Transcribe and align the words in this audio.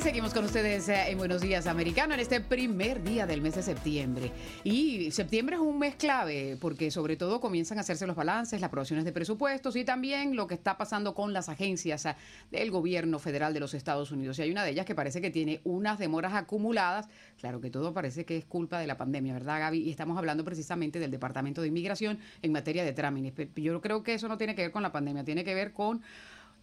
Seguimos 0.00 0.32
con 0.32 0.44
ustedes 0.44 0.88
eh, 0.88 1.10
en 1.10 1.18
Buenos 1.18 1.40
Días 1.40 1.66
Americano 1.66 2.14
en 2.14 2.20
este 2.20 2.40
primer 2.40 3.02
día 3.02 3.26
del 3.26 3.40
mes 3.40 3.56
de 3.56 3.62
septiembre. 3.62 4.30
Y 4.62 5.10
septiembre 5.10 5.56
es 5.56 5.60
un 5.60 5.78
mes 5.78 5.96
clave 5.96 6.56
porque 6.60 6.90
sobre 6.90 7.16
todo 7.16 7.40
comienzan 7.40 7.78
a 7.78 7.80
hacerse 7.80 8.06
los 8.06 8.14
balances, 8.14 8.60
las 8.60 8.68
aprobaciones 8.68 9.04
de 9.04 9.12
presupuestos 9.12 9.74
y 9.76 9.84
también 9.84 10.36
lo 10.36 10.46
que 10.46 10.54
está 10.54 10.78
pasando 10.78 11.14
con 11.14 11.32
las 11.32 11.48
agencias 11.48 12.06
eh, 12.06 12.14
del 12.50 12.70
gobierno 12.70 13.18
federal 13.18 13.52
de 13.54 13.60
los 13.60 13.74
Estados 13.74 14.12
Unidos. 14.12 14.38
Y 14.38 14.42
hay 14.42 14.50
una 14.52 14.62
de 14.62 14.70
ellas 14.70 14.86
que 14.86 14.94
parece 14.94 15.20
que 15.20 15.30
tiene 15.30 15.60
unas 15.64 15.98
demoras 15.98 16.34
acumuladas. 16.34 17.08
Claro 17.40 17.60
que 17.60 17.70
todo 17.70 17.92
parece 17.92 18.24
que 18.24 18.36
es 18.36 18.44
culpa 18.44 18.78
de 18.78 18.86
la 18.86 18.96
pandemia, 18.96 19.32
¿verdad 19.32 19.58
Gaby? 19.58 19.80
Y 19.80 19.90
estamos 19.90 20.16
hablando 20.16 20.44
precisamente 20.44 21.00
del 21.00 21.10
Departamento 21.10 21.60
de 21.60 21.68
Inmigración 21.68 22.18
en 22.42 22.52
materia 22.52 22.84
de 22.84 22.92
trámites. 22.92 23.48
Yo 23.56 23.80
creo 23.80 24.02
que 24.02 24.14
eso 24.14 24.28
no 24.28 24.38
tiene 24.38 24.54
que 24.54 24.62
ver 24.62 24.70
con 24.70 24.82
la 24.82 24.92
pandemia, 24.92 25.24
tiene 25.24 25.44
que 25.44 25.54
ver 25.54 25.72
con 25.72 26.02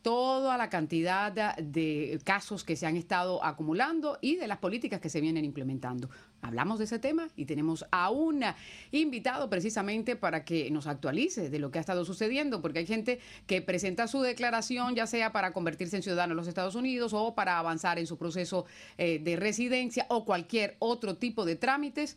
toda 0.05 0.55
la 0.55 0.69
cantidad 0.69 1.31
de 1.57 2.19
casos 2.23 2.63
que 2.63 2.75
se 2.75 2.85
han 2.85 2.95
estado 2.95 3.43
acumulando 3.43 4.19
y 4.21 4.35
de 4.35 4.47
las 4.47 4.59
políticas 4.59 5.01
que 5.01 5.09
se 5.09 5.19
vienen 5.19 5.43
implementando. 5.43 6.11
Hablamos 6.43 6.77
de 6.77 6.85
ese 6.85 6.99
tema 6.99 7.29
y 7.35 7.45
tenemos 7.45 7.87
a 7.89 8.11
un 8.11 8.43
invitado 8.91 9.49
precisamente 9.49 10.15
para 10.15 10.45
que 10.45 10.69
nos 10.69 10.85
actualice 10.85 11.49
de 11.49 11.57
lo 11.57 11.71
que 11.71 11.79
ha 11.79 11.81
estado 11.81 12.05
sucediendo, 12.05 12.61
porque 12.61 12.77
hay 12.77 12.85
gente 12.85 13.19
que 13.47 13.63
presenta 13.63 14.07
su 14.07 14.21
declaración 14.21 14.93
ya 14.93 15.07
sea 15.07 15.31
para 15.31 15.53
convertirse 15.53 15.95
en 15.95 16.03
ciudadano 16.03 16.33
de 16.33 16.35
los 16.35 16.47
Estados 16.47 16.75
Unidos 16.75 17.13
o 17.15 17.33
para 17.33 17.57
avanzar 17.57 17.97
en 17.97 18.05
su 18.05 18.15
proceso 18.15 18.67
eh, 18.99 19.17
de 19.17 19.37
residencia 19.37 20.05
o 20.09 20.23
cualquier 20.23 20.75
otro 20.77 21.17
tipo 21.17 21.45
de 21.45 21.55
trámites 21.55 22.15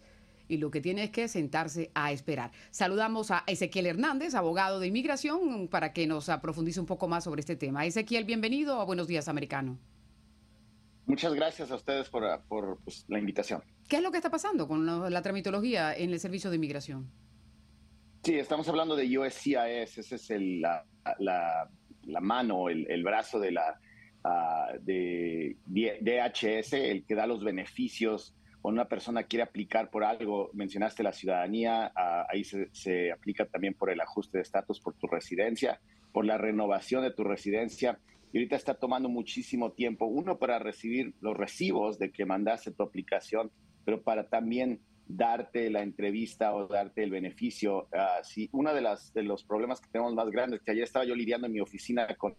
y 0.48 0.56
lo 0.56 0.70
que 0.70 0.80
tiene 0.80 1.04
es 1.04 1.10
que 1.10 1.28
sentarse 1.28 1.90
a 1.94 2.10
esperar. 2.10 2.50
Saludamos 2.70 3.30
a 3.30 3.44
Ezequiel 3.46 3.86
Hernández, 3.86 4.34
abogado 4.34 4.80
de 4.80 4.88
inmigración, 4.88 5.68
para 5.68 5.92
que 5.92 6.06
nos 6.06 6.28
profundice 6.42 6.80
un 6.80 6.86
poco 6.86 7.06
más 7.06 7.24
sobre 7.24 7.40
este 7.40 7.56
tema. 7.56 7.84
Ezequiel, 7.84 8.24
bienvenido 8.24 8.80
a 8.80 8.84
Buenos 8.84 9.06
Días, 9.06 9.28
Americano. 9.28 9.78
Muchas 11.06 11.32
gracias 11.34 11.70
a 11.70 11.76
ustedes 11.76 12.08
por, 12.08 12.78
pues, 12.84 13.04
la 13.08 13.18
invitación. 13.18 13.62
¿Qué 13.88 13.96
es 13.96 14.02
lo 14.02 14.10
que 14.10 14.18
está 14.18 14.30
pasando 14.30 14.66
con 14.66 14.84
la, 15.10 15.22
tramitología 15.22 15.94
en 15.94 16.10
el 16.10 16.20
servicio 16.20 16.50
de 16.50 16.56
inmigración? 16.56 17.10
Sí, 18.22 18.34
estamos 18.34 18.68
hablando 18.68 18.96
de 18.96 19.18
USCIS, 19.18 19.96
ese 19.96 20.16
es 20.16 20.30
el, 20.30 20.60
la, 20.60 20.84
la, 21.18 22.20
mano, 22.20 22.68
el, 22.68 23.02
brazo 23.02 23.38
de 23.38 23.52
la 23.52 23.80
uh, 24.24 24.78
de 24.82 25.56
DHS, 25.66 26.74
el 26.74 27.06
que 27.06 27.14
da 27.14 27.26
los 27.26 27.42
beneficios 27.42 28.34
cuando 28.68 28.82
una 28.82 28.88
persona 28.90 29.22
quiere 29.22 29.44
aplicar 29.44 29.88
por 29.88 30.04
algo, 30.04 30.50
mencionaste 30.52 31.02
la 31.02 31.14
ciudadanía, 31.14 31.90
ah, 31.96 32.26
ahí 32.28 32.44
se, 32.44 33.10
aplica 33.10 33.46
también 33.46 33.72
por 33.72 33.88
el 33.88 33.98
ajuste 33.98 34.36
de 34.36 34.42
estatus 34.42 34.78
por 34.78 34.92
tu 34.92 35.06
residencia, 35.06 35.80
por 36.12 36.26
la 36.26 36.36
renovación 36.36 37.02
de 37.02 37.10
tu 37.10 37.24
residencia. 37.24 37.98
Y 38.30 38.36
ahorita 38.36 38.56
está 38.56 38.74
tomando 38.74 39.08
muchísimo 39.08 39.72
tiempo, 39.72 40.04
uno 40.04 40.38
para 40.38 40.58
recibir 40.58 41.14
los 41.22 41.34
recibos 41.34 41.98
de 41.98 42.12
que 42.12 42.26
mandaste 42.26 42.70
tu 42.70 42.82
aplicación, 42.82 43.50
pero 43.86 44.02
para 44.02 44.28
también 44.28 44.82
darte 45.06 45.70
la 45.70 45.80
entrevista 45.80 46.54
o 46.54 46.66
darte 46.66 47.02
el 47.02 47.10
beneficio. 47.10 47.88
Uh, 47.90 48.22
sí, 48.22 48.50
uno 48.52 48.74
de, 48.74 48.82
las, 48.82 49.14
de 49.14 49.22
los 49.22 49.44
problemas 49.44 49.80
que 49.80 49.88
tenemos 49.88 50.14
más 50.14 50.28
grandes, 50.28 50.60
que 50.60 50.72
ayer 50.72 50.84
estaba 50.84 51.06
yo 51.06 51.14
lidiando 51.14 51.46
en 51.46 51.54
mi 51.54 51.60
oficina 51.60 52.06
con 52.18 52.36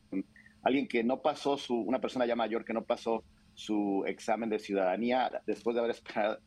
alguien 0.61 0.87
que 0.87 1.03
no 1.03 1.23
pasó 1.23 1.57
su, 1.57 1.73
una 1.73 1.99
persona 1.99 2.27
ya 2.27 2.35
mayor 2.35 2.63
que 2.63 2.73
no 2.73 2.83
pasó 2.83 3.23
su 3.59 4.05
examen 4.07 4.49
de 4.49 4.57
ciudadanía 4.57 5.29
después 5.45 5.75
de 5.75 5.81
haber 5.81 5.93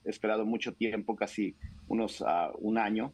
esperado, 0.04 0.46
mucho 0.46 0.72
tiempo, 0.72 1.14
casi 1.14 1.54
unos 1.86 2.22
uh, 2.22 2.56
un 2.58 2.78
año, 2.78 3.12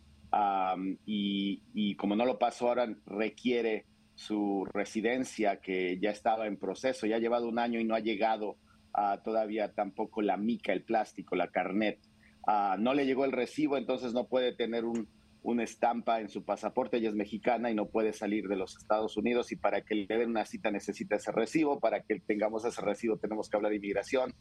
y, 1.04 1.64
y, 1.74 1.96
como 1.96 2.14
no 2.14 2.24
lo 2.24 2.38
pasó 2.38 2.68
ahora, 2.68 2.94
requiere 3.06 3.86
su 4.14 4.64
residencia 4.72 5.60
que 5.60 5.98
ya 6.00 6.10
estaba 6.10 6.46
en 6.46 6.58
proceso, 6.58 7.08
ya 7.08 7.16
ha 7.16 7.18
llevado 7.18 7.48
un 7.48 7.58
año 7.58 7.80
y 7.80 7.84
no 7.84 7.96
ha 7.96 8.00
llegado 8.00 8.56
uh, 8.96 9.20
todavía 9.24 9.72
tampoco 9.74 10.22
la 10.22 10.36
mica, 10.36 10.72
el 10.72 10.84
plástico, 10.84 11.34
la 11.34 11.48
carnet. 11.48 11.98
Uh, 12.46 12.78
no 12.78 12.94
le 12.94 13.04
llegó 13.04 13.24
el 13.24 13.32
recibo, 13.32 13.76
entonces 13.76 14.12
no 14.12 14.28
puede 14.28 14.52
tener 14.52 14.84
un, 14.84 15.08
una 15.42 15.64
estampa 15.64 16.20
en 16.20 16.28
su 16.28 16.44
pasaporte, 16.44 16.96
ella 16.96 17.08
es 17.08 17.14
mexicana 17.14 17.70
y 17.70 17.74
no 17.74 17.86
puede 17.86 18.12
salir 18.12 18.48
de 18.48 18.56
los 18.56 18.76
Estados 18.76 19.16
Unidos 19.16 19.52
y 19.52 19.56
para 19.56 19.82
que 19.82 19.94
le 19.94 20.06
den 20.06 20.30
una 20.30 20.44
cita 20.44 20.70
necesita 20.70 21.16
ese 21.16 21.32
recibo, 21.32 21.80
para 21.80 22.02
que 22.02 22.20
tengamos 22.20 22.64
ese 22.64 22.80
recibo 22.80 23.16
tenemos 23.16 23.48
que 23.48 23.56
hablar 23.56 23.70
de 23.70 23.76
inmigración, 23.76 24.34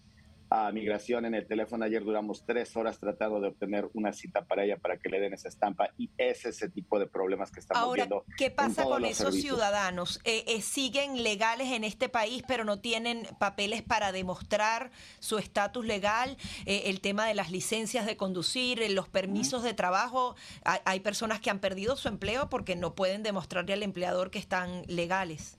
a 0.50 0.72
migración 0.72 1.25
en 1.25 1.35
el 1.35 1.47
teléfono. 1.47 1.85
Ayer 1.85 2.03
duramos 2.03 2.46
tres 2.46 2.75
horas 2.75 3.00
tratando 3.00 3.40
de 3.40 3.50
obtener 3.50 3.90
una 3.94 4.13
cita 4.13 4.46
para 4.46 4.63
ella 4.63 4.78
para 4.78 4.97
que 4.97 5.09
le 5.09 5.19
den 5.19 5.34
esa 5.34 5.50
estampa 5.50 5.90
y 5.97 6.09
es 6.18 6.46
ese 6.46 6.69
tipo 6.69 7.00
de 7.00 7.08
problemas 7.08 7.52
que 7.52 7.59
estamos 7.59 7.84
Ahora, 7.84 8.06
viendo. 8.06 8.25
¿Qué 8.38 8.52
pasa 8.52 8.84
con 8.84 9.06
esos 9.06 9.36
ciudadanos? 9.36 10.19
Eh, 10.24 10.44
eh, 10.47 10.62
siguen 10.62 11.24
legales 11.24 11.72
en 11.72 11.84
este 11.84 12.09
país, 12.09 12.44
pero 12.47 12.63
no 12.63 12.80
tienen 12.80 13.28
papeles 13.40 13.81
para 13.81 14.12
demostrar 14.12 14.91
su 15.19 15.38
estatus 15.38 15.86
legal. 15.86 16.38
Eh, 16.66 16.84
el 16.86 17.02
tema 17.02 17.25
de 17.25 17.34
las 17.34 17.52
licencias 17.52 18.06
de 18.06 18.18
conducir, 18.18 18.81
los 18.91 19.09
permisos 19.09 19.63
de 19.63 19.74
trabajo. 19.74 20.36
Hay, 20.63 20.80
hay 20.86 21.00
personas 21.00 21.41
que 21.41 21.50
han 21.50 21.59
perdido 21.59 21.96
su 21.97 22.07
empleo 22.07 22.50
porque 22.50 22.75
no 22.75 22.96
pueden 22.96 23.24
demostrarle 23.24 23.74
al 23.74 23.84
empleador 23.84 24.31
que 24.31 24.40
están 24.40 24.84
legales. 24.88 25.57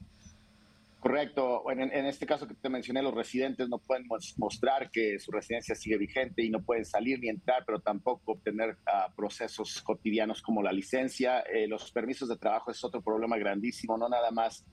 Correcto. 1.00 1.70
En, 1.70 1.80
en, 1.80 2.06
este 2.06 2.26
caso 2.26 2.48
que 2.48 2.54
te 2.54 2.68
mencioné, 2.68 3.02
los 3.02 3.14
residentes 3.14 3.68
no 3.68 3.78
pueden 3.78 4.06
mostrar 4.36 4.90
que 4.90 5.18
su 5.20 5.30
residencia 5.30 5.74
sigue 5.74 5.96
vigente 5.96 6.42
y 6.42 6.50
no 6.50 6.62
pueden 6.62 6.84
salir 6.84 7.20
ni 7.20 7.28
entrar, 7.28 7.62
pero 7.64 7.80
tampoco 7.80 8.32
obtener 8.32 8.70
uh, 8.70 9.14
procesos 9.14 9.80
cotidianos 9.82 10.42
como 10.42 10.62
la 10.62 10.72
licencia. 10.72 11.40
Eh, 11.40 11.68
los 11.68 11.92
permisos 11.92 12.28
de 12.28 12.36
trabajo 12.36 12.72
es 12.72 12.82
otro 12.82 13.00
problema 13.00 13.38
grandísimo, 13.38 13.96
no 13.96 14.08
nada 14.08 14.32
más 14.32 14.66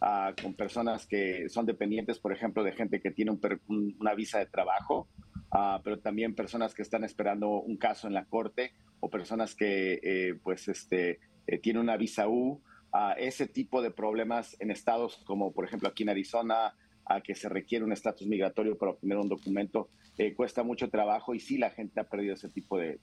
uh, 0.00 0.40
con 0.40 0.54
personas 0.54 1.06
que 1.06 1.48
son 1.48 1.66
dependientes, 1.66 2.20
por 2.20 2.32
ejemplo, 2.32 2.62
de 2.62 2.72
gente 2.72 3.00
que 3.00 3.10
tiene 3.10 3.32
un, 3.32 3.96
una 3.98 4.14
visa 4.14 4.38
de 4.38 4.46
trabajo, 4.46 5.08
uh, 5.52 5.82
pero 5.82 5.98
también 5.98 6.34
personas 6.34 6.74
que 6.74 6.82
están 6.82 7.02
esperando 7.02 7.48
un 7.48 7.76
caso 7.76 8.06
en 8.06 8.14
la 8.14 8.24
corte 8.26 8.72
o 9.00 9.10
personas 9.10 9.56
que 9.56 9.98
eh, 10.02 10.34
pues 10.42 10.68
este, 10.68 11.18
eh, 11.46 11.58
tienen 11.58 11.82
una 11.82 11.96
visa 11.96 12.28
U 12.28 12.62
a 12.92 13.12
ese 13.12 13.46
tipo 13.46 13.80
de 13.80 13.90
problemas 13.90 14.56
en 14.60 14.70
estados 14.70 15.16
como, 15.24 15.52
por 15.52 15.64
ejemplo, 15.64 15.88
aquí 15.88 16.02
en 16.02 16.10
Arizona, 16.10 16.74
a 17.04 17.20
que 17.20 17.34
se 17.34 17.48
requiere 17.48 17.84
un 17.84 17.92
estatus 17.92 18.26
migratorio 18.26 18.76
para 18.76 18.92
obtener 18.92 19.18
un 19.18 19.28
documento, 19.28 19.88
eh, 20.18 20.34
cuesta 20.34 20.62
mucho 20.62 20.88
trabajo 20.88 21.34
y 21.34 21.40
sí 21.40 21.58
la 21.58 21.70
gente 21.70 22.00
ha 22.00 22.04
perdido 22.04 22.34
ese 22.34 22.48
tipo 22.48 22.78
de, 22.78 23.00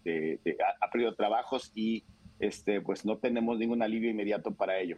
ha 0.81 0.89
perdido 0.91 1.15
trabajos 1.15 1.71
y 1.75 2.03
este, 2.39 2.81
pues 2.81 3.03
no 3.05 3.17
tenemos 3.17 3.57
ningún 3.57 3.81
alivio 3.81 4.09
inmediato 4.09 4.51
para 4.51 4.79
ello. 4.79 4.95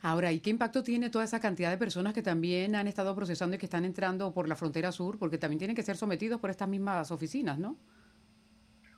Ahora, 0.00 0.30
¿y 0.30 0.40
qué 0.40 0.50
impacto 0.50 0.82
tiene 0.82 1.10
toda 1.10 1.24
esa 1.24 1.40
cantidad 1.40 1.70
de 1.70 1.78
personas 1.78 2.12
que 2.12 2.22
también 2.22 2.76
han 2.76 2.86
estado 2.86 3.14
procesando 3.16 3.56
y 3.56 3.58
que 3.58 3.66
están 3.66 3.84
entrando 3.84 4.32
por 4.32 4.48
la 4.48 4.54
frontera 4.54 4.92
sur? 4.92 5.18
Porque 5.18 5.38
también 5.38 5.58
tienen 5.58 5.74
que 5.74 5.82
ser 5.82 5.96
sometidos 5.96 6.40
por 6.40 6.50
estas 6.50 6.68
mismas 6.68 7.10
oficinas, 7.10 7.58
¿no? 7.58 7.76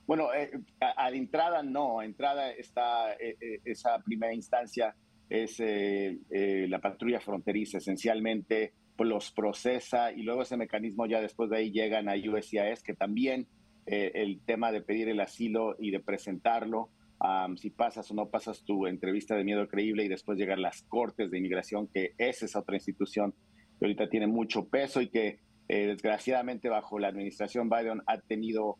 Bueno, 0.05 0.31
eh, 0.33 0.51
a, 0.79 1.09
la 1.09 1.15
entrada 1.15 1.63
no, 1.63 1.99
a 1.99 2.05
entrada 2.05 2.51
está 2.51 3.13
eh, 3.13 3.61
esa 3.65 3.97
primera 3.99 4.33
instancia 4.33 4.95
es 5.31 5.61
eh, 5.61 6.19
eh, 6.29 6.65
la 6.67 6.79
patrulla 6.79 7.21
fronteriza, 7.21 7.77
esencialmente 7.77 8.73
pues, 8.97 9.09
los 9.09 9.31
procesa 9.31 10.11
y 10.11 10.23
luego 10.23 10.41
ese 10.41 10.57
mecanismo 10.57 11.05
ya 11.05 11.21
después 11.21 11.49
de 11.49 11.57
ahí 11.57 11.71
llegan 11.71 12.09
a 12.09 12.15
USCIS, 12.15 12.83
que 12.83 12.93
también 12.93 13.47
eh, 13.85 14.11
el 14.13 14.41
tema 14.41 14.73
de 14.73 14.81
pedir 14.81 15.07
el 15.07 15.21
asilo 15.21 15.77
y 15.79 15.91
de 15.91 16.01
presentarlo, 16.01 16.89
si 17.55 17.69
pasas 17.69 18.09
o 18.09 18.15
no 18.15 18.29
pasas 18.29 18.63
tu 18.63 18.87
entrevista 18.87 19.35
de 19.35 19.43
miedo 19.43 19.67
creíble 19.67 20.03
y 20.03 20.07
después 20.07 20.39
llegan 20.39 20.61
las 20.63 20.81
cortes 20.81 21.29
de 21.29 21.37
inmigración, 21.37 21.87
que 21.87 22.13
es 22.17 22.41
esa 22.41 22.59
otra 22.59 22.75
institución 22.75 23.35
que 23.79 23.85
ahorita 23.85 24.09
tiene 24.09 24.25
mucho 24.25 24.67
peso 24.67 25.01
y 25.01 25.09
que 25.09 25.37
desgraciadamente 25.67 26.67
bajo 26.67 26.97
la 26.97 27.09
administración 27.09 27.69
Biden 27.69 28.01
ha 28.07 28.19
tenido 28.21 28.79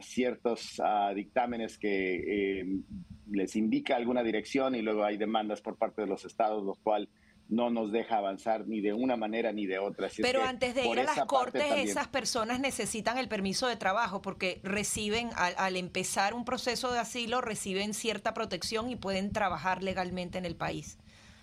ciertos 0.00 0.80
dictámenes 1.14 1.76
que 1.76 2.64
les 3.30 3.56
indica 3.56 3.96
alguna 3.96 4.22
dirección 4.22 4.74
y 4.74 4.82
luego 4.82 5.04
hay 5.04 5.16
demandas 5.16 5.60
por 5.60 5.76
parte 5.76 6.02
de 6.02 6.08
los 6.08 6.24
estados, 6.24 6.62
lo 6.64 6.74
cual 6.74 7.08
no 7.48 7.70
nos 7.70 7.92
deja 7.92 8.18
avanzar 8.18 8.66
ni 8.66 8.80
de 8.80 8.92
una 8.92 9.16
manera 9.16 9.52
ni 9.52 9.66
de 9.66 9.78
otra. 9.78 10.08
Pero 10.16 10.42
antes 10.42 10.74
de 10.74 10.86
ir 10.86 11.00
a 11.00 11.04
las 11.04 11.24
cortes, 11.26 11.62
esas 11.76 12.08
personas 12.08 12.60
necesitan 12.60 13.18
el 13.18 13.28
permiso 13.28 13.66
de 13.66 13.76
trabajo 13.76 14.22
porque 14.22 14.60
reciben, 14.62 15.30
al, 15.36 15.76
empezar 15.76 16.34
un 16.34 16.44
proceso 16.44 16.92
de 16.92 16.98
asilo, 16.98 17.40
reciben 17.40 17.94
cierta 17.94 18.34
protección 18.34 18.90
y 18.90 18.96
pueden 18.96 19.32
trabajar 19.32 19.82
legalmente 19.82 20.38
en 20.38 20.46
el 20.46 20.56
país. 20.56 20.98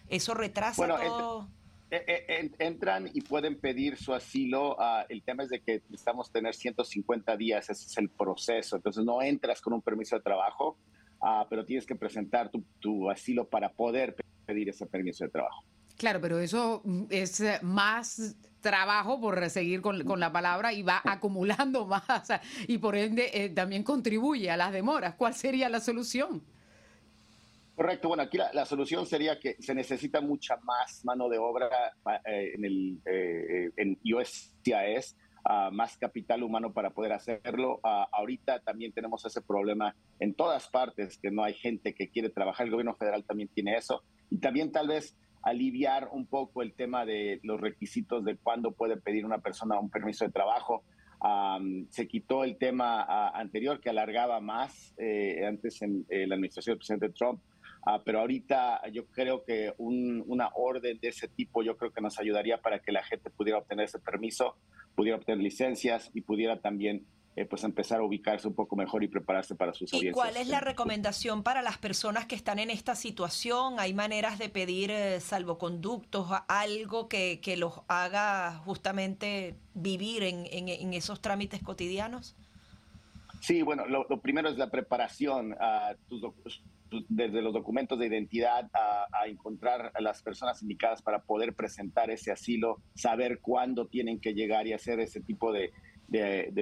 ¿Eso 0.10 0.33
retrasa 0.33 0.88
todo? 0.88 1.48
E, 1.92 1.98
e, 2.07 2.51
entran 2.66 3.10
y 3.13 3.19
pueden 3.22 3.60
pedir 3.60 3.98
su 3.98 4.13
asilo. 4.13 4.78
Ah, 4.80 5.06
el 5.10 5.24
tema 5.24 5.44
es 5.44 5.50
de 5.50 5.60
que 5.60 5.81
necesitamos 5.89 6.31
tener 6.31 6.56
150 6.56 7.36
días, 7.36 7.69
ese 7.69 7.86
es 7.86 7.98
el 7.98 8.10
proceso. 8.10 8.78
Entonces 8.78 9.04
no 9.04 9.22
entras 9.22 9.62
con 9.62 9.74
un 9.74 9.81
permiso 9.81 10.16
de 10.16 10.22
trabajo, 10.22 10.78
Ah, 11.21 11.45
pero 11.50 11.63
tienes 11.65 11.85
que 11.85 11.95
presentar 11.95 12.50
tu, 12.79 13.09
asilo 13.09 13.47
para 13.47 13.69
poder 13.69 14.15
pedir 14.45 14.69
ese 14.69 14.85
permiso 14.85 15.23
de 15.23 15.29
trabajo. 15.29 15.63
Claro, 15.97 16.19
pero 16.19 16.39
eso 16.39 16.81
mm, 16.83 17.03
es 17.09 17.39
eh, 17.41 17.59
más 17.62 18.35
trabajo, 18.62 19.19
por 19.19 19.50
seguir 19.50 19.81
con, 19.81 20.19
la 20.19 20.31
palabra, 20.31 20.71
y 20.71 20.83
va 20.83 21.01
acumulando 21.03 21.85
más 21.88 22.31
y 22.68 22.77
por 22.77 22.95
ende 22.95 23.29
eh, 23.33 23.50
también 23.50 23.83
contribuye 23.83 24.50
a 24.50 24.57
las 24.57 24.71
demoras. 24.71 25.15
¿Cuál 25.15 25.33
sería 25.33 25.69
la 25.69 25.79
solución? 25.79 26.41
Correcto, 27.75 28.09
bueno, 28.09 28.23
aquí 28.23 28.38
la, 28.38 28.65
solución 28.65 29.07
sería 29.07 29.39
que 29.39 29.56
se 29.59 29.73
necesita 29.73 30.21
mucha 30.21 30.57
más 30.57 31.03
mano 31.03 31.29
de 31.29 31.39
obra 31.39 31.68
eh, 32.25 32.51
en, 32.53 32.65
el, 32.65 33.01
eh, 33.06 33.71
en 33.75 33.97
USCIS, 34.03 35.15
más 35.72 35.98
capital 35.98 36.44
humano 36.44 36.74
para 36.74 36.92
poder 36.92 37.14
hacerlo. 37.14 37.80
ahorita 37.84 38.60
también 38.60 38.92
tenemos 38.92 39.26
ese 39.26 39.42
problema 39.42 39.96
en 40.20 40.34
todas 40.34 40.70
partes, 40.70 41.18
que 41.18 41.32
no 41.32 41.44
hay 41.44 41.54
gente 41.54 41.94
que 41.94 42.10
quiere 42.10 42.30
trabajar. 42.30 42.66
El 42.66 42.72
gobierno 42.72 42.96
federal 42.96 43.24
también 43.24 43.50
tiene 43.50 43.76
eso. 43.76 44.04
Y 44.30 44.38
también 44.38 44.72
tal 44.72 44.88
vez 44.88 45.16
aliviar 45.44 46.10
un 46.12 46.28
poco 46.28 46.62
el 46.62 46.74
tema 46.74 47.06
de 47.06 47.40
los 47.44 47.60
requisitos 47.60 48.24
de 48.24 48.38
cuándo 48.38 48.72
puede 48.72 48.98
pedir 48.98 49.26
una 49.26 49.40
persona 49.40 49.80
un 49.80 49.90
permiso 49.90 50.26
de 50.26 50.32
trabajo. 50.32 50.84
se 51.90 52.08
quitó 52.08 52.44
el 52.44 52.58
tema 52.58 53.30
anterior 53.30 53.80
que 53.80 53.90
alargaba 53.90 54.40
más 54.40 54.94
eh, 54.98 55.46
antes 55.46 55.82
en 55.82 56.06
la 56.10 56.36
administración 56.36 56.74
del 56.74 56.78
presidente 56.80 57.10
Trump, 57.10 57.42
ah, 57.86 58.01
pero 58.04 58.19
ahorita 58.19 58.81
yo 58.92 59.06
creo 59.07 59.44
que 59.44 59.74
una 59.78 60.50
orden 60.56 61.00
de 61.00 61.10
ese 61.10 61.28
tipo 61.28 61.63
yo 61.63 61.78
creo 61.78 61.92
que 61.92 62.01
nos 62.01 62.19
ayudaría 62.19 62.62
para 62.62 62.80
que 62.80 62.92
la 62.92 63.04
gente 63.04 63.30
pudiera 63.30 63.60
obtener 63.60 63.86
ese 63.86 64.00
permiso, 64.00 64.56
pudiera 64.95 65.18
obtener 65.18 65.44
licencias 65.44 66.10
y 66.13 66.22
pudiera 66.22 66.60
también 66.60 67.06
eh, 67.38 67.45
pues 67.45 67.63
empezar 67.63 68.01
a 68.01 68.04
ubicarse 68.04 68.45
un 68.45 68.54
poco 68.54 68.75
mejor 68.75 69.06
y 69.06 69.07
prepararse 69.07 69.56
para 69.56 69.74
sus 69.74 69.94
audiencias. 69.94 70.12
¿Y 70.12 70.19
cuál 70.19 70.36
es 70.36 70.50
la 70.50 70.60
recomendación 70.60 71.44
para 71.44 71.62
las 71.62 71.78
personas 71.78 72.25
que 72.25 72.36
están 72.36 72.60
en 72.60 72.69
esta 72.69 72.94
situación? 72.94 73.80
¿Hay 73.80 73.94
maneras 73.94 74.38
de 74.38 74.50
pedir 74.50 74.92
eh, 74.92 75.22
salvoconductos, 75.22 76.28
algo 76.50 77.07
que, 77.07 77.39
que, 77.42 77.56
los 77.56 77.81
haga 77.88 78.56
justamente 78.66 79.56
vivir 79.74 80.24
en, 80.24 80.45
en, 80.45 80.94
esos 80.94 81.22
trámites 81.22 81.63
cotidianos? 81.63 82.36
Sí, 83.42 83.64
bueno, 83.64 83.88
lo, 83.88 84.06
primero 84.22 84.50
es 84.50 84.58
la 84.60 84.70
preparación, 84.70 85.56
a 85.60 85.96
tus, 86.08 86.22
desde 87.10 87.42
los 87.42 87.54
documentos 87.54 87.98
de 87.98 88.06
identidad 88.06 88.70
a, 88.72 89.28
encontrar 89.28 89.92
a 89.96 90.02
las 90.02 90.22
personas 90.22 90.62
indicadas 90.62 91.02
para 91.02 91.24
poder 91.24 91.56
presentar 91.56 92.12
ese 92.12 92.32
asilo, 92.32 92.78
saber 92.94 93.40
cuándo 93.40 93.88
tienen 93.88 94.20
que 94.20 94.36
llegar 94.36 94.68
y 94.68 94.74
hacer 94.74 95.00
ese 95.00 95.22
tipo 95.22 95.52
de, 95.52 95.72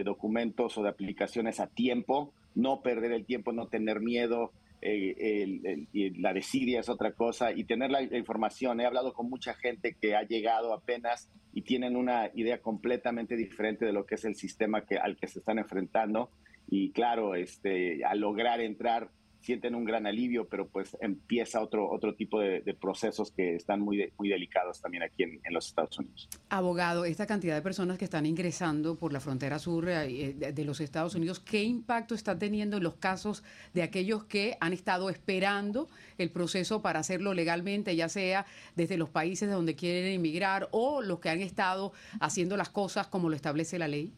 documentos 0.05 0.77
o 0.77 0.83
de 0.83 0.87
aplicaciones 0.87 1.59
a 1.59 1.67
tiempo, 1.67 2.33
no 2.55 2.81
perder 2.81 3.11
el 3.11 3.25
tiempo, 3.25 3.51
no 3.51 3.67
tener 3.67 3.99
miedo, 3.99 4.53
eh, 4.81 5.85
la 6.17 6.31
desidia 6.31 6.79
es 6.79 6.87
otra 6.87 7.11
cosa 7.11 7.51
y 7.51 7.65
tener 7.65 7.91
la, 7.91 8.03
información. 8.03 8.79
He 8.79 8.85
hablado 8.85 9.11
con 9.11 9.29
mucha 9.29 9.53
gente 9.53 9.97
que 9.99 10.15
ha 10.15 10.23
llegado 10.23 10.73
apenas 10.73 11.29
y 11.51 11.63
tienen 11.63 11.97
una 11.97 12.31
idea 12.35 12.61
completamente 12.61 13.35
diferente 13.35 13.83
de 13.85 13.91
lo 13.91 14.05
que 14.05 14.15
es 14.15 14.23
el 14.23 14.35
sistema 14.35 14.85
que, 14.85 14.97
al 14.97 15.17
que 15.17 15.27
se 15.27 15.39
están 15.39 15.59
enfrentando. 15.59 16.31
Y 16.69 16.91
claro, 16.91 17.35
este, 17.35 18.03
al 18.05 18.19
lograr 18.19 18.61
entrar 18.61 19.09
sienten 19.41 19.75
un 19.75 19.85
gran 19.85 20.05
alivio, 20.05 20.47
pero 20.47 20.67
pues 20.67 20.95
empieza 21.01 21.61
otro, 21.61 21.89
otro 21.89 22.13
tipo 22.13 22.39
de, 22.39 22.61
procesos 22.79 23.31
que 23.31 23.55
están 23.55 23.81
muy, 23.81 24.11
muy 24.17 24.29
delicados 24.29 24.81
también 24.81 25.03
aquí 25.03 25.23
en, 25.23 25.39
los 25.51 25.67
Estados 25.67 25.97
Unidos. 25.97 26.29
Abogado, 26.49 27.05
esta 27.05 27.25
cantidad 27.25 27.55
de 27.55 27.61
personas 27.61 27.97
que 27.97 28.05
están 28.05 28.25
ingresando 28.25 28.95
por 28.95 29.11
la 29.11 29.19
frontera 29.19 29.59
sur 29.59 29.89
eh, 29.89 30.33
de 30.33 30.65
los 30.65 30.79
Estados 30.79 31.15
Unidos, 31.15 31.39
¿qué 31.39 31.63
impacto 31.63 32.15
está 32.15 32.37
teniendo 32.37 32.77
en 32.77 32.83
los 32.83 32.95
casos 32.95 33.43
de 33.73 33.83
aquellos 33.83 34.23
que 34.25 34.57
han 34.59 34.73
estado 34.73 35.09
esperando 35.09 35.89
el 36.17 36.29
proceso 36.29 36.81
para 36.81 36.99
hacerlo 36.99 37.33
legalmente, 37.33 37.95
ya 37.95 38.09
sea 38.09 38.45
desde 38.75 38.97
los 38.97 39.09
países 39.09 39.47
de 39.47 39.55
donde 39.55 39.75
quieren 39.75 40.11
emigrar 40.11 40.67
o 40.71 41.01
los 41.01 41.19
que 41.19 41.29
han 41.29 41.41
estado 41.41 41.93
haciendo 42.19 42.57
las 42.57 42.69
cosas 42.69 43.07
como 43.07 43.29
lo 43.29 43.35
establece 43.35 43.79
la 43.79 43.87
ley? 43.87 44.13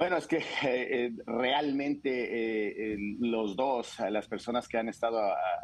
Bueno, 0.00 0.16
es 0.16 0.26
que 0.26 0.38
eh, 0.38 0.44
eh, 0.62 1.12
realmente 1.26 2.94
eh, 2.94 2.96
los 3.18 3.54
dos, 3.54 3.98
las 4.08 4.26
personas 4.28 4.66
que 4.66 4.78
han 4.78 4.88
estado 4.88 5.20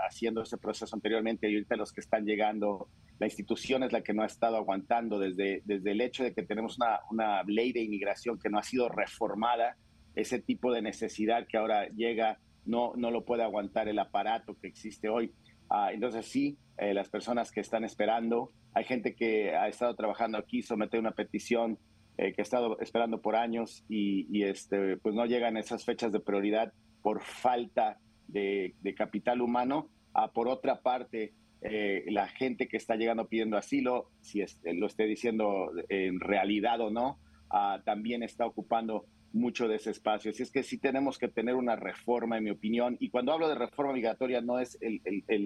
haciendo 0.07 0.43
ese 0.43 0.59
proceso 0.59 0.95
anteriormente 0.95 1.49
y 1.49 1.55
ahorita 1.55 1.75
los 1.77 1.91
que 1.91 2.03
están 2.03 2.27
llegando, 2.27 2.91
la 3.19 3.29
institución 3.29 3.83
es 3.83 3.93
la 3.93 4.03
que 4.03 4.13
no 4.13 4.23
ha 4.23 4.27
estado 4.27 4.59
aguantando 4.59 5.19
desde, 5.19 5.63
desde 5.65 5.91
el 5.91 6.03
hecho 6.03 6.23
de 6.23 6.35
que 6.35 6.43
tenemos 6.43 6.77
una, 6.77 7.01
una 7.11 7.43
ley 7.45 7.73
de 7.73 7.81
inmigración 7.81 8.39
que 8.39 8.51
no 8.51 8.59
ha 8.59 8.63
sido 8.63 8.91
reformada, 8.91 9.79
ese 10.15 10.39
tipo 10.39 10.71
de 10.71 10.83
necesidad 10.83 11.47
que 11.49 11.57
ahora 11.57 11.89
llega 11.97 12.39
no, 12.67 12.93
no 12.95 13.11
lo 13.11 13.25
puede 13.25 13.43
aguantar 13.43 13.89
el 13.89 13.99
aparato 13.99 14.55
que 14.61 14.69
existe 14.69 15.09
hoy. 15.09 15.33
Ah, 15.71 15.93
entonces 15.95 16.27
sí, 16.27 16.59
las 16.77 17.09
personas 17.09 17.51
que 17.51 17.61
están 17.61 17.85
esperando, 17.85 18.53
hay 18.75 18.85
gente 18.85 19.15
que 19.15 19.57
ha 19.57 19.67
estado 19.67 19.97
trabajando 19.97 20.37
aquí, 20.37 20.61
somete 20.61 20.99
una 20.99 21.13
petición 21.13 21.79
eh, 22.19 22.33
que 22.33 22.41
he 22.41 22.43
estado 22.43 22.79
esperando 22.81 23.21
por 23.21 23.37
años 23.37 23.85
y, 23.89 24.43
este, 24.43 24.97
pues 24.97 25.15
no 25.15 25.27
llegan 25.27 25.57
esas 25.57 25.85
fechas 25.85 26.13
de 26.13 26.21
prioridad 26.21 26.73
por 27.03 27.23
falta 27.23 27.99
de, 28.29 28.75
capital 28.97 29.43
humano. 29.43 29.89
Ah, 30.15 30.33
por 30.33 30.49
otra 30.49 30.81
parte, 30.81 31.35
eh, 31.61 32.05
la 32.09 32.29
gente 32.29 32.69
que 32.69 32.77
está 32.77 32.97
llegando 32.97 33.29
pidiendo 33.29 33.57
asilo, 33.57 34.11
si 34.21 34.43
lo 34.65 34.87
esté 34.87 35.05
diciendo 35.05 35.71
en 35.89 36.21
realidad 36.21 36.81
o 36.81 36.91
no, 36.91 37.19
ah, 37.51 37.81
también 37.85 38.23
está 38.23 38.47
ocupando 38.47 39.05
mucho 39.37 39.69
de 39.69 39.77
ese 39.77 39.91
espacio. 39.91 40.31
Así 40.31 40.43
es 40.43 40.51
que 40.51 40.63
sí 40.63 40.79
tenemos 40.79 41.19
que 41.19 41.29
tener 41.29 41.55
una 41.55 41.77
reforma, 41.77 42.39
en 42.39 42.45
mi 42.45 42.51
opinión. 42.51 42.97
Y 42.99 43.11
cuando 43.11 43.33
hablo 43.33 43.49
de 43.49 43.55
reforma 43.55 43.93
migratoria, 43.93 44.41
no 44.41 44.59
es 44.59 44.79
el, 44.81 45.01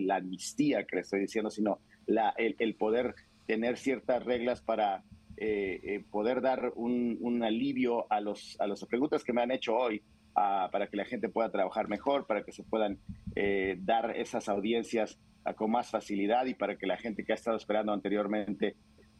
la 0.06 0.16
amnistía 0.16 0.84
que 0.84 0.96
le 0.96 1.02
estoy 1.02 1.20
diciendo, 1.20 1.50
sino 1.50 1.80
la, 2.06 2.30
el, 2.36 2.74
poder 2.74 3.14
tener 3.46 3.76
ciertas 3.76 4.24
reglas 4.24 4.62
para 4.62 5.02
eh, 5.42 5.80
eh, 5.82 6.04
poder 6.10 6.42
dar 6.42 6.70
un, 6.76 7.42
alivio 7.42 8.04
a, 8.12 8.20
los, 8.20 8.60
a 8.60 8.66
las 8.66 8.84
preguntas 8.84 9.24
que 9.24 9.32
me 9.32 9.40
han 9.40 9.50
hecho 9.50 9.74
hoy 9.74 10.02
para 10.34 10.86
que 10.88 10.98
la 10.98 11.06
gente 11.06 11.30
pueda 11.30 11.50
trabajar 11.50 11.88
mejor, 11.88 12.26
para 12.26 12.44
que 12.44 12.52
se 12.52 12.62
puedan 12.62 12.98
eh, 13.34 13.78
dar 13.80 14.14
esas 14.16 14.50
audiencias 14.50 15.18
con 15.56 15.70
más 15.70 15.90
facilidad 15.90 16.44
y 16.44 16.52
para 16.52 16.76
que 16.76 16.86
la 16.86 16.98
gente 16.98 17.24
que 17.24 17.32
ha 17.32 17.36
estado 17.36 17.56
esperando 17.56 17.92
anteriormente 17.92 18.76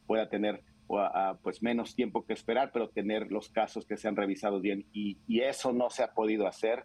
pueda 0.06 0.28
tener 0.28 0.62
pues 1.43 1.62
menos 1.62 1.94
tiempo 1.94 2.26
que 2.26 2.34
esperar, 2.34 2.70
pero 2.70 2.90
tener 2.90 3.32
los 3.32 3.49
casos 3.49 3.87
que 3.87 3.96
se 3.96 4.06
han 4.06 4.16
revisado 4.16 4.61
bien. 4.61 4.84
Y, 4.93 5.19
y 5.26 5.40
eso 5.40 5.73
no 5.73 5.88
se 5.88 6.02
ha 6.02 6.12
podido 6.12 6.46
hacer. 6.46 6.84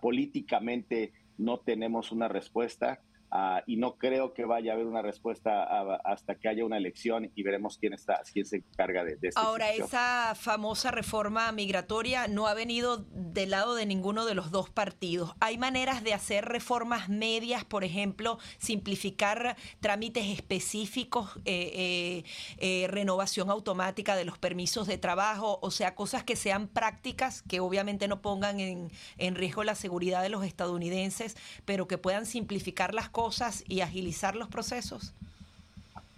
políticamente 0.00 1.12
no 1.36 1.58
tenemos 1.58 2.12
una 2.12 2.28
respuesta. 2.28 3.00
Ah, 3.32 3.62
y 3.64 3.76
no 3.76 3.96
creo 3.96 4.34
que 4.34 4.44
vaya 4.44 4.72
a 4.72 4.74
haber 4.74 4.86
una 4.86 5.02
respuesta 5.02 5.62
hasta 6.04 6.34
que 6.34 6.48
haya 6.48 6.64
una 6.64 6.78
elección 6.78 7.30
y 7.36 7.44
veremos 7.44 7.78
quién 7.78 7.92
está, 7.92 8.20
quién 8.32 8.44
se 8.44 8.56
encarga 8.56 9.04
de, 9.04 9.14
de 9.16 9.30
Ahora, 9.36 9.70
esa 9.70 10.34
famosa 10.34 10.90
reforma 10.90 11.52
migratoria 11.52 12.26
no 12.26 12.48
ha 12.48 12.54
venido 12.54 13.06
del 13.12 13.50
lado 13.50 13.76
de 13.76 13.86
ninguno 13.86 14.26
de 14.26 14.34
los 14.34 14.50
dos 14.50 14.68
partidos. 14.68 15.32
¿Hay 15.38 15.58
maneras 15.58 16.02
de 16.02 16.12
hacer 16.12 16.46
reformas 16.46 17.08
medias, 17.08 17.64
por 17.64 17.84
ejemplo, 17.84 18.40
simplificar 18.58 19.56
trámites 19.78 20.26
específicos, 20.26 21.36
eh, 21.44 21.70
eh, 21.72 22.24
eh, 22.58 22.88
renovación 22.88 23.48
automática 23.48 24.16
de 24.16 24.24
los 24.24 24.38
permisos 24.38 24.88
de 24.88 24.98
trabajo, 24.98 25.60
o 25.62 25.70
sea, 25.70 25.94
cosas 25.94 26.24
que 26.24 26.34
sean 26.34 26.66
prácticas, 26.66 27.42
que 27.42 27.60
obviamente 27.60 28.08
no 28.08 28.22
pongan 28.22 28.58
en, 28.58 28.90
en 29.18 29.36
riesgo 29.36 29.62
la 29.62 29.76
seguridad 29.76 30.20
de 30.20 30.30
los 30.30 30.44
estadounidenses, 30.44 31.36
pero 31.64 31.86
que 31.86 31.96
puedan 31.96 32.26
simplificar 32.26 32.92
las 32.92 33.08
cosas? 33.08 33.19
Cosas 33.20 33.64
y 33.68 33.82
agilizar 33.82 34.34
los 34.34 34.48
procesos? 34.48 35.12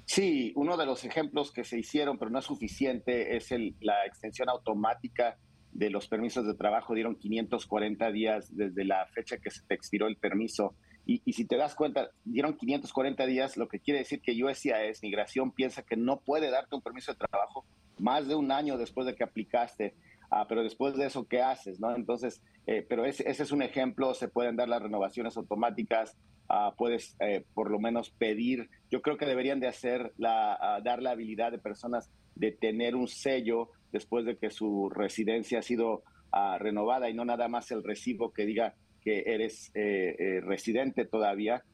Sí, 0.04 0.52
uno 0.54 0.76
de 0.76 0.86
los 0.86 1.04
ejemplos 1.04 1.50
que 1.50 1.64
se 1.64 1.76
hicieron, 1.76 2.16
pero 2.16 2.30
no 2.30 2.38
es 2.38 2.44
suficiente, 2.44 3.36
es 3.36 3.50
el, 3.50 3.74
la 3.80 4.06
extensión 4.06 4.48
automática 4.48 5.36
de 5.72 5.90
los 5.90 6.06
permisos 6.06 6.46
de 6.46 6.54
trabajo. 6.54 6.94
Dieron 6.94 7.16
540 7.16 8.12
días 8.12 8.54
desde 8.56 8.84
la 8.84 9.04
fecha 9.06 9.38
que 9.38 9.50
se 9.50 9.62
te 9.62 9.74
expiró 9.74 10.06
el 10.06 10.16
permiso. 10.16 10.76
Y, 11.04 11.32
si 11.32 11.44
te 11.44 11.56
das 11.56 11.74
cuenta, 11.74 12.10
dieron 12.24 12.56
540 12.56 13.26
días, 13.26 13.56
lo 13.56 13.66
que 13.66 13.80
quiere 13.80 13.98
decir 13.98 14.20
que 14.20 14.40
USCIS, 14.40 15.02
Migración, 15.02 15.50
piensa 15.50 15.82
que 15.82 15.96
no 15.96 16.20
puede 16.20 16.50
darte 16.50 16.76
un 16.76 16.82
permiso 16.82 17.12
de 17.12 17.18
trabajo 17.18 17.64
más 17.98 18.28
de 18.28 18.36
un 18.36 18.52
año 18.52 18.78
después 18.78 19.08
de 19.08 19.16
que 19.16 19.24
aplicaste. 19.24 19.94
Ah, 20.34 20.46
pero 20.48 20.62
después 20.62 20.96
de 20.96 21.06
eso, 21.06 21.28
¿qué 21.28 21.42
haces? 21.42 21.78
¿no? 21.78 21.94
Entonces, 21.94 22.42
eh, 22.66 22.84
pero 22.88 23.04
ese, 23.04 23.28
ese, 23.28 23.42
es 23.42 23.52
un 23.52 23.62
ejemplo, 23.62 24.14
se 24.14 24.28
pueden 24.28 24.56
dar 24.56 24.68
las 24.68 24.82
renovaciones 24.82 25.36
automáticas, 25.36 26.16
Ah, 26.54 26.74
puedes 26.76 27.16
eh, 27.20 27.44
por 27.54 27.70
lo 27.70 27.78
menos 27.78 28.10
pedir. 28.10 28.68
Yo 28.90 29.00
creo 29.00 29.16
que 29.16 29.24
deberían 29.24 29.58
de 29.58 29.68
hacer 29.68 30.12
la, 30.18 30.52
ah, 30.60 30.80
dar 30.84 31.00
la 31.02 31.12
habilidad 31.12 31.50
de 31.50 31.58
personas 31.58 32.10
de 32.34 32.52
tener 32.52 32.94
un 32.94 33.08
sello 33.08 33.70
después 33.90 34.26
de 34.26 34.36
que 34.36 34.50
su 34.50 34.90
residencia 34.90 35.60
ha 35.60 35.62
sido 35.62 36.02
ah, 36.30 36.58
renovada 36.58 37.08
y 37.08 37.14
no 37.14 37.24
nada 37.24 37.48
más 37.48 37.70
el 37.70 37.82
recibo 37.82 38.34
que 38.34 38.44
diga 38.44 38.74
que 39.02 39.24
eres 39.26 39.70
eh, 39.74 40.14
eh, 40.18 40.40
residente 40.42 41.06
todavía 41.06 41.64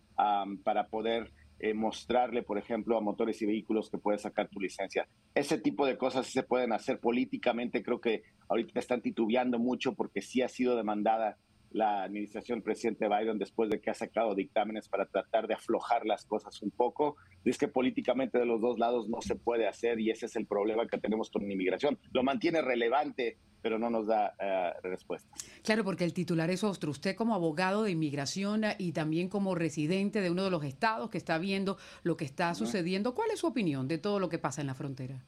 para 0.65 0.89
poder 0.89 1.31
mostrarle, 1.75 2.43
por 2.43 2.59
ejemplo, 2.59 2.97
a 2.97 3.01
motores 3.01 3.43
y 3.43 3.47
vehículos 3.47 3.91
que 3.91 3.99
puedes 3.99 4.23
sacar 4.23 4.49
tu 4.49 4.61
licencia. 4.61 5.09
Ese 5.35 5.59
tipo 5.59 5.87
de 5.87 5.97
cosas 5.99 6.27
sí 6.27 6.33
se 6.33 6.43
pueden 6.43 6.73
hacer 6.73 7.01
políticamente. 7.01 7.83
Creo 7.83 8.01
que 8.01 8.23
ahorita 8.49 8.79
están 8.79 9.03
titubeando 9.03 9.59
mucho 9.59 9.95
porque 9.95 10.23
sí 10.23 10.43
ha 10.43 10.49
sido 10.49 10.77
demandada 10.77 11.37
la 11.71 12.03
administración 12.05 12.59
del 12.59 12.65
presidente 12.65 13.09
Biden 13.09 13.39
después 13.39 13.69
de 13.71 13.81
que 13.81 13.91
ha 13.91 13.95
sacado 13.95 14.35
dictámenes 14.35 14.89
para 14.89 15.07
tratar 15.07 15.47
de 15.47 15.55
aflojar 15.55 16.07
las 16.07 16.25
cosas 16.25 16.63
un 16.63 16.71
poco. 16.71 17.17
Es 17.51 17.59
que 17.59 17.69
políticamente 17.69 18.39
de 18.39 18.47
los 18.47 18.61
dos 18.61 18.79
lados 18.79 19.09
no 19.09 19.21
se 19.23 19.35
puede 19.35 19.67
hacer 19.67 20.01
y 20.01 20.11
ese 20.11 20.27
es 20.27 20.37
el 20.37 20.47
problema 20.47 20.87
que 20.87 20.99
tenemos 20.99 21.31
con 21.31 21.47
la 21.47 21.53
inmigración. 21.53 21.99
Lo 22.13 22.23
mantiene 22.23 22.63
relevante, 22.63 23.39
pero 23.63 23.79
no 23.79 23.91
nos 23.91 24.07
da 24.07 24.35
uh, 24.39 24.87
respuestas. 24.87 25.31
Claro, 25.63 25.85
porque 25.85 26.05
el 26.05 26.13
titular 26.13 26.51
es 26.51 26.65
ostro. 26.65 26.91
Usted 26.91 27.17
como 27.17 27.35
abogado 27.35 27.83
de 27.83 27.91
inmigración 27.91 28.63
y 28.79 28.93
también 28.93 29.29
como 29.29 29.55
residente 29.55 30.21
de 30.21 30.31
uno 30.31 30.45
de 30.45 30.51
los 30.51 30.65
estados 30.65 31.11
que 31.11 31.19
está 31.19 31.39
viendo 31.39 31.79
lo 32.03 32.17
que 32.17 32.25
está 32.25 32.55
sucediendo, 32.55 33.15
¿cuál 33.15 33.31
es 33.33 33.41
su 33.41 33.47
opinión 33.47 33.89
de 33.89 33.99
todo 33.99 34.21
lo 34.21 34.29
que 34.29 34.39
pasa 34.39 34.61
en 34.61 34.67
la 34.67 34.75
frontera? 34.75 35.25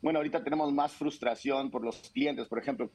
Bueno, 0.00 0.20
ahorita 0.20 0.44
tenemos 0.44 0.72
más 0.72 0.92
frustración 0.92 1.70
por 1.70 1.84
los 1.84 2.10
clientes, 2.10 2.46
por 2.46 2.60
ejemplo, 2.60 2.88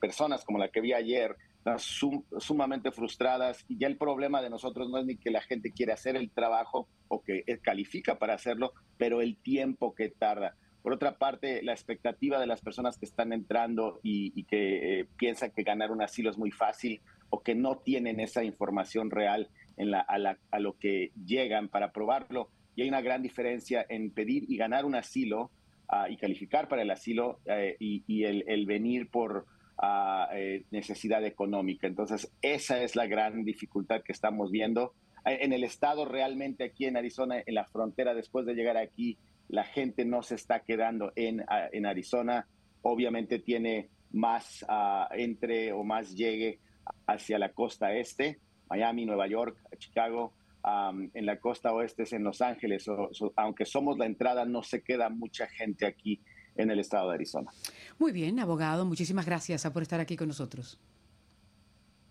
personas 0.00 0.42
como 0.42 0.58
la 0.58 0.68
que 0.68 0.80
vi 0.80 0.94
ayer, 0.94 1.36
sum, 1.76 2.24
sumamente 2.38 2.90
frustradas 2.92 3.62
y 3.68 3.78
ya 3.78 3.86
el 3.86 3.98
problema 3.98 4.40
de 4.40 4.48
nosotros 4.48 4.88
no 4.88 4.98
es 4.98 5.04
ni 5.04 5.16
que 5.16 5.30
la 5.30 5.42
gente 5.42 5.72
quiere 5.72 5.92
hacer 5.92 6.16
el 6.16 6.30
trabajo 6.30 6.88
o 7.08 7.22
que 7.22 7.44
califica 7.60 8.18
para 8.18 8.34
hacerlo, 8.34 8.72
pero 8.96 9.20
el 9.20 9.36
tiempo 9.36 9.94
que 9.94 10.08
tarda. 10.08 10.56
Por 10.82 10.94
otra 10.94 11.18
parte, 11.18 11.62
la 11.62 11.72
expectativa 11.72 12.40
de 12.40 12.46
las 12.46 12.62
personas 12.62 12.96
que 12.96 13.04
están 13.04 13.34
entrando 13.34 14.00
y, 14.02 14.32
y 14.34 14.44
que 14.44 15.00
eh, 15.00 15.06
piensan 15.18 15.50
que 15.50 15.62
ganar 15.62 15.90
un 15.90 16.00
asilo 16.02 16.30
es 16.30 16.38
muy 16.38 16.50
fácil 16.50 17.02
o 17.28 17.42
que 17.42 17.54
no 17.54 17.76
tienen 17.76 18.18
esa 18.18 18.44
información 18.44 19.10
real 19.10 19.50
en 19.76 19.90
la, 19.90 20.00
a, 20.00 20.16
la, 20.16 20.38
a 20.50 20.58
lo 20.58 20.78
que 20.78 21.12
llegan 21.22 21.68
para 21.68 21.92
probarlo. 21.92 22.48
Y 22.76 22.82
hay 22.82 22.88
una 22.88 23.02
gran 23.02 23.20
diferencia 23.20 23.84
en 23.90 24.10
pedir 24.10 24.44
y 24.48 24.56
ganar 24.56 24.86
un 24.86 24.94
asilo 24.94 25.50
uh, 25.90 26.10
y 26.10 26.16
calificar 26.16 26.68
para 26.68 26.82
el 26.82 26.90
asilo 26.90 27.40
uh, 27.46 27.74
y, 27.78 28.24
el, 28.24 28.44
el, 28.46 28.66
venir 28.66 29.10
por 29.10 29.46
uh, 29.82 30.32
eh, 30.32 30.64
necesidad 30.70 31.24
económica. 31.24 31.86
Entonces, 31.86 32.32
esa 32.42 32.82
es 32.82 32.96
la 32.96 33.06
gran 33.06 33.44
dificultad 33.44 34.02
que 34.02 34.12
estamos 34.12 34.50
viendo. 34.50 34.94
En 35.26 35.52
el 35.52 35.64
estado, 35.64 36.06
realmente 36.06 36.64
aquí 36.64 36.86
en 36.86 36.96
Arizona, 36.96 37.42
en 37.44 37.54
la 37.54 37.66
frontera, 37.66 38.14
después 38.14 38.46
de 38.46 38.54
llegar 38.54 38.78
aquí, 38.78 39.18
la 39.48 39.64
gente 39.64 40.06
no 40.06 40.22
se 40.22 40.34
está 40.34 40.60
quedando 40.60 41.12
en, 41.14 41.44
en 41.72 41.84
Arizona. 41.84 42.46
Obviamente 42.80 43.38
tiene 43.38 43.90
más 44.12 44.64
entre 45.10 45.72
o 45.72 45.84
más 45.84 46.16
llegue 46.16 46.58
hacia 47.06 47.38
la 47.38 47.50
costa 47.50 47.92
este, 47.92 48.38
Miami, 48.70 49.04
Nueva 49.04 49.26
York, 49.26 49.58
Chicago, 49.76 50.32
Um, 50.62 51.10
en 51.14 51.24
la 51.24 51.40
costa 51.40 51.72
oeste 51.72 52.02
es 52.02 52.12
en 52.12 52.22
Los 52.22 52.42
Ángeles. 52.42 52.86
O, 52.88 53.08
so, 53.12 53.32
aunque 53.36 53.64
somos 53.64 53.98
la 53.98 54.06
entrada, 54.06 54.44
no 54.44 54.62
se 54.62 54.82
queda 54.82 55.08
mucha 55.08 55.46
gente 55.48 55.86
aquí 55.86 56.20
en 56.56 56.70
el 56.70 56.78
estado 56.80 57.08
de 57.08 57.14
Arizona. 57.14 57.50
Muy 57.98 58.12
bien, 58.12 58.38
abogado, 58.40 58.84
muchísimas 58.84 59.24
gracias 59.24 59.68
por 59.70 59.82
estar 59.82 60.00
aquí 60.00 60.16
con 60.16 60.28
nosotros. 60.28 60.78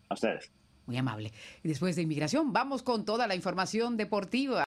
A 0.10 0.16
ustedes. 0.16 0.52
Muy 0.88 0.98
amable. 0.98 1.32
Y 1.64 1.68
después 1.68 1.96
de 1.96 2.02
inmigración, 2.02 2.52
vamos 2.52 2.82
con 2.82 3.06
toda 3.06 3.28
la 3.28 3.36
información 3.36 3.96
deportiva. 3.96 4.58